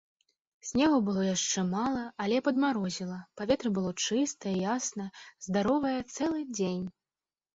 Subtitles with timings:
[0.67, 5.07] Снегу было яшчэ мала, але падмарозіла, паветра было чыстае, яснае,
[5.49, 6.83] здаровае цэлы дзень.